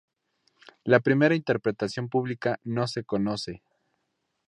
[0.83, 3.61] La primera interpretación pública no se conoce.